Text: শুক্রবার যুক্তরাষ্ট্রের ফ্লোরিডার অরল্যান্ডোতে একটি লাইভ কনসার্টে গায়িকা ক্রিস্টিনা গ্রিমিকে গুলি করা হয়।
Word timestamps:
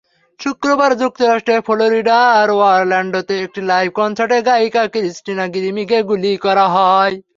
শুক্রবার 0.39 0.91
যুক্তরাষ্ট্রের 1.01 1.61
ফ্লোরিডার 1.67 2.47
অরল্যান্ডোতে 2.67 3.35
একটি 3.45 3.61
লাইভ 3.69 3.89
কনসার্টে 3.95 4.39
গায়িকা 4.47 4.83
ক্রিস্টিনা 4.93 5.45
গ্রিমিকে 5.53 5.99
গুলি 6.09 6.31
করা 6.45 6.65
হয়। 6.75 7.15